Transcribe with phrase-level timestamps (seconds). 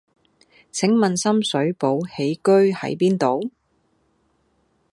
[0.71, 3.51] 請問深水埗喜居喺邊度？